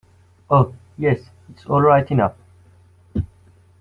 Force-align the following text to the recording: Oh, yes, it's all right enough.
Oh, 0.49 0.73
yes, 0.97 1.29
it's 1.51 1.63
all 1.67 1.79
right 1.83 2.09
enough. 2.09 2.33